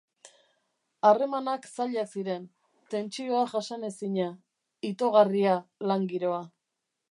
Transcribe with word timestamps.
Harremanak 1.09 1.67
zailak 1.73 2.09
ziren, 2.21 2.47
tentsioa 2.95 3.43
jasanezina, 3.53 4.27
itogarria 4.93 5.55
lan 5.93 6.11
giroa. 6.15 6.45